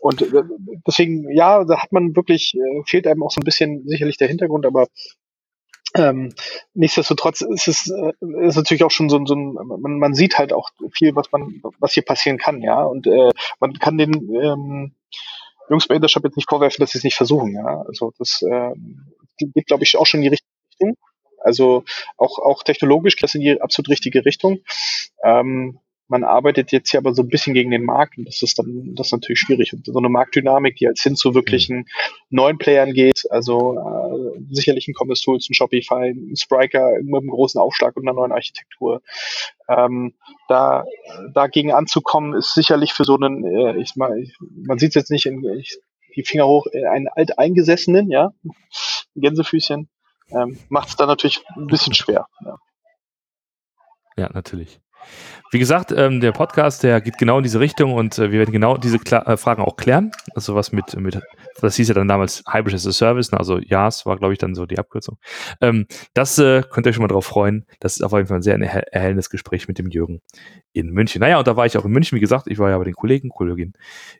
und 0.00 0.22
äh, 0.22 0.42
deswegen, 0.86 1.30
ja, 1.34 1.64
da 1.64 1.82
hat 1.82 1.92
man 1.92 2.14
wirklich, 2.16 2.54
äh, 2.54 2.82
fehlt 2.86 3.06
einem 3.06 3.22
auch 3.22 3.30
so 3.30 3.40
ein 3.40 3.44
bisschen 3.44 3.86
sicherlich 3.86 4.16
der 4.16 4.28
Hintergrund, 4.28 4.66
aber 4.66 4.86
ähm, 5.96 6.34
nichtsdestotrotz 6.74 7.40
ist 7.40 7.68
es 7.68 7.88
äh, 7.88 8.12
ist 8.46 8.56
natürlich 8.56 8.82
auch 8.82 8.90
schon 8.90 9.08
so, 9.08 9.24
so 9.24 9.34
ein, 9.34 9.54
man, 9.54 9.98
man 9.98 10.14
sieht 10.14 10.38
halt 10.38 10.52
auch 10.52 10.70
viel, 10.92 11.14
was 11.14 11.30
man, 11.30 11.62
was 11.78 11.92
hier 11.92 12.04
passieren 12.04 12.36
kann, 12.36 12.62
ja. 12.62 12.82
Und 12.82 13.06
äh, 13.06 13.30
man 13.60 13.74
kann 13.74 13.96
den 13.96 14.12
ähm, 14.34 14.92
Jungs 15.70 15.86
bei 15.86 15.94
Intershop 15.94 16.24
jetzt 16.24 16.36
nicht 16.36 16.48
vorwerfen, 16.48 16.82
dass 16.82 16.90
sie 16.90 16.98
es 16.98 17.04
nicht 17.04 17.16
versuchen, 17.16 17.54
ja. 17.54 17.82
Also 17.86 18.12
das 18.18 18.42
äh, 18.42 18.74
geht, 19.38 19.66
glaube 19.66 19.84
ich, 19.84 19.96
auch 19.96 20.06
schon 20.06 20.18
in 20.18 20.24
die 20.24 20.28
richtige 20.30 20.50
Richtung. 20.72 20.96
Also 21.38 21.84
auch, 22.16 22.38
auch 22.38 22.62
technologisch 22.62 23.16
das 23.16 23.34
in 23.34 23.42
die 23.42 23.60
absolut 23.60 23.90
richtige 23.90 24.24
Richtung. 24.24 24.60
Ähm, 25.22 25.78
man 26.08 26.22
arbeitet 26.22 26.70
jetzt 26.72 26.90
hier 26.90 27.00
aber 27.00 27.14
so 27.14 27.22
ein 27.22 27.28
bisschen 27.28 27.54
gegen 27.54 27.70
den 27.70 27.84
Markt 27.84 28.18
und 28.18 28.26
das 28.26 28.42
ist 28.42 28.58
dann 28.58 28.94
das 28.94 29.08
ist 29.08 29.12
natürlich 29.12 29.38
schwierig. 29.38 29.72
Und 29.72 29.86
so 29.86 29.96
eine 29.96 30.08
Marktdynamik, 30.08 30.76
die 30.76 30.84
jetzt 30.84 31.02
hin 31.02 31.16
zu 31.16 31.34
wirklichen 31.34 31.78
mhm. 31.78 31.86
neuen 32.30 32.58
Playern 32.58 32.92
geht, 32.92 33.22
also 33.30 33.78
äh, 33.78 34.40
sicherlich 34.50 34.86
ein 34.86 34.94
Commerce 34.94 35.24
Tools, 35.24 35.48
ein 35.48 35.54
Shopify, 35.54 36.10
ein 36.10 36.36
Spriker 36.36 36.98
mit 37.02 37.14
einem 37.14 37.30
großen 37.30 37.60
Aufschlag 37.60 37.96
und 37.96 38.06
einer 38.06 38.14
neuen 38.14 38.32
Architektur. 38.32 39.02
Ähm, 39.68 40.14
da 40.48 40.84
dagegen 41.32 41.72
anzukommen, 41.72 42.34
ist 42.34 42.54
sicherlich 42.54 42.92
für 42.92 43.04
so 43.04 43.16
einen, 43.16 43.44
äh, 43.44 43.80
ich 43.80 43.96
mal, 43.96 44.26
man 44.66 44.78
sieht 44.78 44.90
es 44.90 44.94
jetzt 44.94 45.10
nicht 45.10 45.26
in 45.26 45.42
ich, 45.58 45.78
die 46.16 46.22
Finger 46.22 46.46
hoch, 46.46 46.66
äh, 46.72 46.86
einen 46.86 47.08
alteingesessenen, 47.08 48.10
ja, 48.10 48.32
Gänsefüßchen, 49.16 49.88
ähm, 50.30 50.58
macht 50.68 50.88
es 50.88 50.96
dann 50.96 51.08
natürlich 51.08 51.42
ein 51.56 51.66
bisschen 51.66 51.94
schwer. 51.94 52.26
Ja, 52.44 52.58
ja 54.16 54.30
natürlich. 54.32 54.80
Wie 55.50 55.60
gesagt, 55.60 55.92
ähm, 55.96 56.20
der 56.20 56.32
Podcast, 56.32 56.82
der 56.82 57.00
geht 57.00 57.16
genau 57.16 57.36
in 57.36 57.44
diese 57.44 57.60
Richtung 57.60 57.92
und 57.92 58.18
äh, 58.18 58.32
wir 58.32 58.40
werden 58.40 58.50
genau 58.50 58.76
diese 58.76 58.98
Kla 58.98 59.22
äh, 59.22 59.36
Fragen 59.36 59.62
auch 59.62 59.76
klären. 59.76 60.10
Also 60.34 60.56
was 60.56 60.72
mit, 60.72 60.98
mit, 60.98 61.20
das 61.60 61.76
hieß 61.76 61.88
ja 61.88 61.94
dann 61.94 62.08
damals 62.08 62.42
Hybrid 62.50 62.74
as 62.74 62.86
a 62.88 62.92
Service, 62.92 63.30
ne? 63.30 63.38
also 63.38 63.60
JAS 63.60 64.04
war, 64.04 64.18
glaube 64.18 64.32
ich, 64.32 64.40
dann 64.40 64.56
so 64.56 64.66
die 64.66 64.80
Abkürzung. 64.80 65.16
Ähm, 65.60 65.86
das 66.12 66.38
äh, 66.38 66.62
könnt 66.68 66.86
ihr 66.86 66.90
euch 66.90 66.96
schon 66.96 67.04
mal 67.04 67.08
drauf 67.08 67.26
freuen. 67.26 67.66
Das 67.78 67.94
ist 67.94 68.02
auf 68.02 68.12
jeden 68.12 68.26
Fall 68.26 68.38
ein 68.38 68.42
sehr 68.42 68.58
erhellendes 68.58 69.30
Gespräch 69.30 69.68
mit 69.68 69.78
dem 69.78 69.90
Jürgen 69.90 70.22
in 70.72 70.90
München. 70.90 71.20
Naja, 71.20 71.38
und 71.38 71.46
da 71.46 71.56
war 71.56 71.66
ich 71.66 71.78
auch 71.78 71.84
in 71.84 71.92
München, 71.92 72.16
wie 72.16 72.20
gesagt, 72.20 72.48
ich 72.48 72.58
war 72.58 72.70
ja 72.70 72.78
bei 72.78 72.84
den 72.84 72.94
Kollegen, 72.94 73.28
Kollegin 73.28 73.74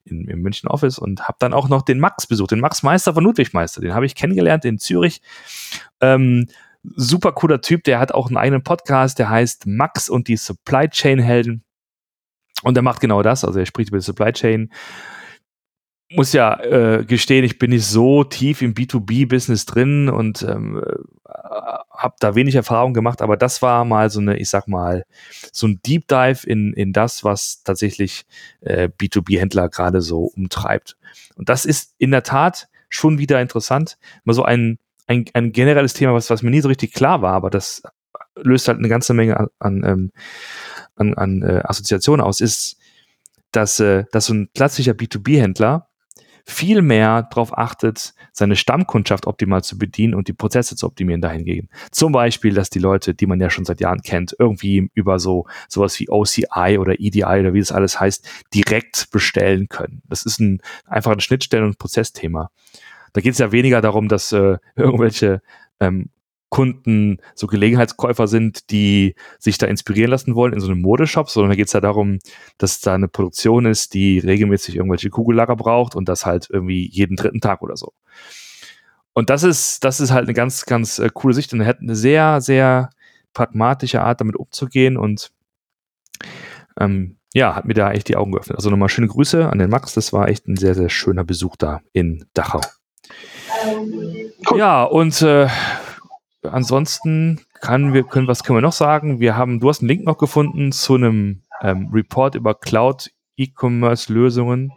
in, 0.05 0.29
im 0.29 0.41
München 0.41 0.69
Office 0.69 1.01
und 1.01 1.27
habe 1.27 1.39
dann 1.41 1.53
auch 1.53 1.69
noch 1.69 1.83
den 1.83 1.99
Max 1.99 2.29
besucht, 2.29 2.53
den 2.53 2.61
Max 2.61 2.85
Meister 2.85 3.13
von 3.13 3.25
Ludwig 3.25 3.53
Meister. 3.53 3.81
Den 3.81 3.95
habe 3.95 4.07
ich 4.07 4.15
kennengelernt 4.15 4.65
in 4.65 4.79
Zürich. 4.79 5.21
Ähm, 6.01 6.47
super 6.97 7.33
cooler 7.33 7.61
Typ, 7.61 7.85
der 7.85 7.99
hat 7.99 8.13
auch 8.13 8.29
einen 8.29 8.37
eigenen 8.37 8.63
Podcast, 8.63 9.19
der 9.19 9.31
heißt 9.31 9.67
Max 9.67 10.09
und 10.09 10.29
die 10.29 10.37
Supply 10.37 10.89
Chain 10.89 11.19
Helden. 11.19 11.65
Und 12.63 12.77
er 12.77 12.83
macht 12.83 13.01
genau 13.01 13.23
das, 13.23 13.45
also 13.45 13.59
er 13.59 13.67
spricht 13.67 13.89
über 13.91 13.99
die 13.99 14.05
Supply 14.05 14.33
Chain. 14.33 14.71
Muss 16.11 16.33
ja 16.33 16.61
äh, 16.61 17.05
gestehen, 17.05 17.45
ich 17.45 17.59
bin 17.59 17.71
nicht 17.71 17.87
so 17.87 18.25
tief 18.25 18.63
im 18.63 18.75
B2B-Business 18.75 19.67
drin 19.67 20.09
und 20.09 20.43
ähm, 20.43 20.83
äh, 20.85 21.35
habe 21.91 22.15
da 22.21 22.35
wenig 22.35 22.55
Erfahrung 22.55 22.95
gemacht, 22.95 23.23
aber 23.23 23.37
das 23.37 23.63
war 23.63 23.85
mal 23.85 24.11
so 24.11 24.21
eine, 24.21 24.37
ich 24.37 24.51
sag 24.51 24.69
mal, 24.69 25.05
so 25.53 25.67
ein 25.67 25.81
Deep 25.85 26.07
Dive 26.09 26.47
in, 26.47 26.73
in 26.75 26.93
das, 26.93 27.25
was 27.25 27.63
tatsächlich 27.65 28.27
äh, 28.61 28.89
B2B-Händler 28.89 29.69
gerade 29.71 30.03
so 30.03 30.25
umtreibt. 30.25 30.97
Und 31.37 31.49
das 31.49 31.65
ist 31.65 31.95
in 31.99 32.11
der 32.11 32.23
Tat 32.23 32.69
schon 32.89 33.19
wieder 33.19 33.41
interessant, 33.41 33.99
mal 34.25 34.35
so 34.35 34.45
ein 34.45 34.79
ein, 35.07 35.25
ein 35.35 35.53
generelles 35.53 35.95
Thema, 35.95 36.15
was, 36.15 36.31
was 36.31 36.43
mir 36.43 36.51
nie 36.51 36.61
so 36.61 36.69
richtig 36.69 36.93
klar 36.93 37.23
war, 37.23 37.35
aber 37.35 37.51
das 37.51 37.83
löst 38.37 38.69
halt 38.69 38.79
eine 38.79 38.89
ganze 38.89 39.15
Menge 39.15 39.39
an, 39.39 39.49
an, 39.59 39.85
ähm, 39.85 40.13
an, 40.97 41.15
an 41.15 41.43
äh, 41.43 41.63
Assoziationen 41.65 42.25
aus, 42.25 42.41
ist, 42.41 42.77
dass, 43.53 43.81
äh, 43.81 44.05
dass 44.13 44.27
so 44.27 44.35
ein 44.35 44.49
klassischer 44.55 44.93
B2B-Händler 44.93 45.89
viel 46.47 46.83
mehr 46.83 47.23
darauf 47.23 47.57
achtet, 47.57 48.13
seine 48.33 48.57
Stammkundschaft 48.57 49.27
optimal 49.27 49.65
zu 49.65 49.79
bedienen 49.79 50.15
und 50.15 50.29
die 50.29 50.35
Prozesse 50.35 50.77
zu 50.77 50.87
optimieren 50.87 51.23
dahingegen. 51.23 51.71
Zum 51.91 52.13
Beispiel, 52.13 52.53
dass 52.53 52.69
die 52.69 52.81
Leute, 52.81 53.15
die 53.15 53.27
man 53.27 53.41
ja 53.41 53.49
schon 53.49 53.65
seit 53.65 53.81
Jahren 53.81 54.03
kennt, 54.03 54.37
irgendwie 54.39 54.91
über 54.93 55.19
so 55.19 55.47
sowas 55.69 55.99
wie 56.01 56.11
OCI 56.11 56.77
oder 56.79 57.01
EDI 57.01 57.25
oder 57.25 57.55
wie 57.55 57.61
das 57.61 57.73
alles 57.73 57.99
heißt, 57.99 58.29
direkt 58.53 59.11
bestellen 59.11 59.69
können. 59.69 60.03
Das 60.07 60.27
ist 60.27 60.39
ein 60.39 60.61
einfach 60.85 61.13
ein 61.13 61.21
Schnittstellen- 61.21 61.65
und 61.65 61.79
Prozessthema. 61.79 62.51
Da 63.15 63.23
geht 63.23 63.33
es 63.33 63.39
ja 63.39 63.51
weniger 63.53 63.81
darum, 63.81 64.09
dass 64.09 64.33
äh, 64.33 64.59
irgendwelche 64.77 65.41
ähm, 65.81 66.11
Kunden 66.51 67.19
so 67.35 67.49
Gelegenheitskäufer 67.49 68.29
sind, 68.29 68.71
die 68.71 69.17
sich 69.41 69.59
da 69.59 69.67
inspirieren 69.67 70.11
lassen 70.11 70.37
wollen 70.37 70.53
in 70.53 70.61
so 70.61 70.71
einem 70.71 70.83
Modeshop, 70.83 71.29
sondern 71.29 71.51
da 71.51 71.57
geht 71.57 71.67
es 71.67 71.73
ja 71.73 71.81
darum, 71.81 72.21
dass 72.59 72.81
da 72.81 72.95
eine 72.95 73.09
Produktion 73.09 73.67
ist, 73.67 73.95
die 73.95 74.21
regelmäßig 74.21 74.77
irgendwelche 74.77 75.11
Kugellager 75.11 75.57
braucht 75.57 75.97
und 75.97 76.09
das 76.09 76.27
halt 76.27 76.49
irgendwie 76.51 76.89
jeden 76.89 77.17
dritten 77.17 77.41
Tag 77.41 77.63
oder 77.63 77.77
so. 77.77 77.93
Und 79.15 79.31
das 79.31 79.43
ist, 79.43 79.83
das 79.83 80.01
ist 80.01 80.13
halt 80.13 80.25
eine 80.25 80.35
ganz, 80.35 80.65
ganz 80.67 80.99
äh, 80.99 81.09
coole 81.13 81.35
Sicht 81.35 81.53
und 81.53 81.61
er 81.61 81.67
hat 81.67 81.81
eine 81.81 81.97
sehr, 81.97 82.41
sehr 82.41 82.91
pragmatische 83.33 84.03
Art, 84.03 84.21
damit 84.21 84.37
umzugehen 84.37 84.97
und 84.97 85.33
ähm, 86.79 87.17
ja, 87.33 87.57
hat 87.57 87.65
mir 87.65 87.75
da 87.75 87.91
echt 87.91 88.09
die 88.09 88.17
Augen 88.17 88.31
geöffnet. 88.31 88.59
Also 88.59 88.71
nochmal 88.71 88.89
schöne 88.89 89.09
Grüße 89.09 89.51
an 89.51 89.59
den 89.59 89.71
Max. 89.71 89.95
Das 89.95 90.13
war 90.13 90.29
echt 90.29 90.47
ein 90.47 90.57
sehr, 90.57 90.77
sehr 90.77 90.89
schöner 90.89 91.25
Besuch 91.25 91.57
da 91.57 91.81
in 91.93 92.27
Dachau. 92.33 92.61
Cool. 94.51 94.59
Ja, 94.59 94.85
und 94.85 95.21
äh, 95.23 95.49
ansonsten 96.43 97.41
kann 97.61 97.95
wir, 97.95 98.05
können, 98.05 98.29
was 98.29 98.45
können 98.45 98.59
wir 98.59 98.63
noch 98.63 98.73
sagen? 98.73 99.21
Wir 99.21 99.37
haben, 99.37 99.61
du 99.61 99.69
hast 99.69 99.81
einen 99.81 99.89
Link 99.89 100.05
noch 100.05 100.19
gefunden 100.19 100.73
zu 100.73 100.95
einem 100.95 101.43
ähm, 101.63 101.91
Report 101.93 102.35
über 102.35 102.55
Cloud 102.55 103.11
E-Commerce-Lösungen. 103.37 104.73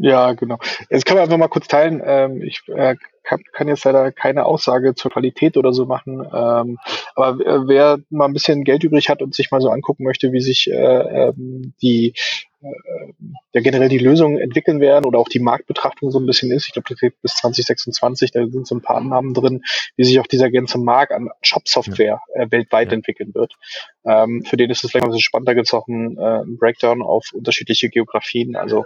Ja, 0.00 0.32
genau. 0.32 0.58
Jetzt 0.90 1.06
kann 1.06 1.16
man 1.16 1.24
einfach 1.24 1.38
mal 1.38 1.48
kurz 1.48 1.66
teilen. 1.66 2.00
Ähm, 2.04 2.40
ich 2.42 2.60
äh, 2.68 2.94
kann, 3.24 3.68
jetzt 3.68 3.84
leider 3.84 4.12
keine 4.12 4.46
Aussage 4.46 4.94
zur 4.94 5.10
Qualität 5.10 5.56
oder 5.56 5.72
so 5.72 5.86
machen. 5.86 6.20
Ähm, 6.20 6.78
aber 7.14 7.38
wer 7.68 7.98
mal 8.08 8.26
ein 8.26 8.32
bisschen 8.32 8.64
Geld 8.64 8.84
übrig 8.84 9.08
hat 9.08 9.22
und 9.22 9.34
sich 9.34 9.50
mal 9.50 9.60
so 9.60 9.70
angucken 9.70 10.04
möchte, 10.04 10.32
wie 10.32 10.40
sich 10.40 10.70
äh, 10.70 10.74
ähm, 11.28 11.74
die 11.82 12.08
äh, 12.10 12.47
ja 12.60 13.60
generell 13.60 13.88
die 13.88 13.98
Lösungen 13.98 14.38
entwickeln 14.38 14.80
werden 14.80 15.04
oder 15.04 15.18
auch 15.18 15.28
die 15.28 15.38
Marktbetrachtung 15.38 16.10
so 16.10 16.18
ein 16.18 16.26
bisschen 16.26 16.50
ist. 16.50 16.66
Ich 16.66 16.72
glaube, 16.72 16.88
das 16.88 16.98
geht 16.98 17.20
bis 17.22 17.34
2026, 17.36 18.32
da 18.32 18.46
sind 18.46 18.66
so 18.66 18.74
ein 18.74 18.82
paar 18.82 18.96
Annahmen 18.96 19.34
drin, 19.34 19.62
wie 19.96 20.04
sich 20.04 20.18
auch 20.20 20.26
dieser 20.26 20.50
ganze 20.50 20.78
Markt 20.78 21.12
an 21.12 21.28
Shop-Software 21.42 22.20
äh, 22.34 22.46
weltweit 22.50 22.88
ja. 22.88 22.94
entwickeln 22.94 23.34
wird. 23.34 23.54
Ähm, 24.04 24.44
für 24.44 24.56
den 24.56 24.70
ist 24.70 24.84
es 24.84 24.90
vielleicht 24.90 25.04
ein 25.04 25.10
bisschen 25.10 25.22
spannender, 25.22 25.54
gibt 25.54 25.68
es 25.68 25.74
auch 25.74 25.86
einen, 25.86 26.18
äh, 26.18 26.20
einen 26.20 26.58
Breakdown 26.58 27.02
auf 27.02 27.26
unterschiedliche 27.32 27.88
Geografien. 27.90 28.56
Also 28.56 28.84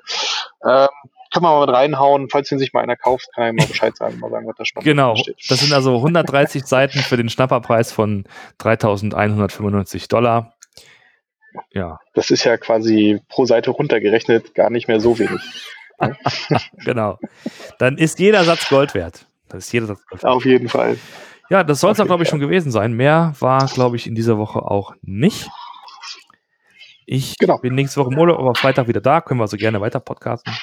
ähm, 0.64 0.88
kann 1.32 1.42
man 1.42 1.52
mal 1.52 1.66
mit 1.66 1.74
reinhauen. 1.74 2.28
Falls 2.28 2.52
ihn 2.52 2.58
sich 2.58 2.72
mal 2.72 2.82
einer 2.82 2.96
kauft, 2.96 3.28
kann 3.34 3.44
er 3.44 3.52
mal 3.54 3.66
Bescheid 3.66 3.96
sagen, 3.96 4.18
mal 4.20 4.30
sagen, 4.30 4.46
was 4.46 4.56
da 4.56 4.64
spannend 4.64 4.84
Genau, 4.84 5.16
steht. 5.16 5.36
das 5.48 5.60
sind 5.60 5.72
also 5.72 5.96
130 5.96 6.64
Seiten 6.66 6.98
für 6.98 7.16
den 7.16 7.30
Schnapperpreis 7.30 7.90
von 7.90 8.24
3.195 8.60 10.08
Dollar. 10.08 10.54
Ja. 11.72 11.98
Das 12.14 12.30
ist 12.30 12.44
ja 12.44 12.56
quasi 12.56 13.20
pro 13.28 13.46
Seite 13.46 13.70
runtergerechnet 13.70 14.54
gar 14.54 14.70
nicht 14.70 14.88
mehr 14.88 15.00
so 15.00 15.18
wenig. 15.18 15.40
genau. 16.84 17.18
Dann 17.78 17.98
ist 17.98 18.18
jeder 18.18 18.44
Satz 18.44 18.68
Gold 18.68 18.94
wert. 18.94 19.26
Das 19.48 19.66
ist 19.66 19.72
jeder 19.72 19.86
Satz 19.86 20.04
Gold 20.06 20.22
wert. 20.22 20.32
Auf 20.32 20.44
jeden 20.44 20.68
Fall. 20.68 20.96
Ja, 21.50 21.64
das 21.64 21.80
soll 21.80 21.92
es 21.92 22.00
auch, 22.00 22.06
glaube 22.06 22.22
ich, 22.22 22.28
schon 22.28 22.40
gewesen 22.40 22.72
sein. 22.72 22.92
Mehr 22.92 23.34
war, 23.40 23.66
glaube 23.66 23.96
ich, 23.96 24.06
in 24.06 24.14
dieser 24.14 24.38
Woche 24.38 24.62
auch 24.62 24.94
nicht. 25.02 25.48
Ich 27.06 27.36
genau. 27.38 27.58
bin 27.58 27.74
nächste 27.74 28.00
Woche 28.00 28.12
im 28.12 28.18
Urlaub, 28.18 28.38
aber 28.38 28.54
Freitag 28.54 28.88
wieder 28.88 29.00
da. 29.00 29.20
Können 29.20 29.40
wir 29.40 29.44
also 29.44 29.56
gerne 29.56 29.80
weiter 29.80 30.00
podcasten. 30.00 30.54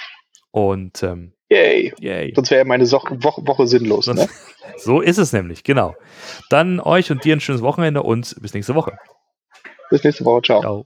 Und 0.51 1.03
ähm, 1.03 1.33
yay. 1.49 1.93
yay. 1.99 2.33
Sonst 2.33 2.49
wäre 2.49 2.65
meine 2.65 2.85
so 2.85 2.97
Woche, 2.97 3.45
Woche 3.45 3.67
sinnlos. 3.67 4.07
Ne? 4.07 4.27
so 4.77 5.01
ist 5.01 5.17
es 5.17 5.31
nämlich, 5.31 5.63
genau. 5.63 5.95
Dann 6.49 6.79
euch 6.79 7.11
und 7.11 7.23
dir 7.23 7.35
ein 7.35 7.39
schönes 7.39 7.61
Wochenende 7.61 8.01
und 8.01 8.35
bis 8.41 8.53
nächste 8.53 8.73
Woche. 8.73 8.97
Bis 9.89 10.03
nächste 10.03 10.25
Woche. 10.25 10.43
Ciao. 10.43 10.61
Ciao. 10.61 10.85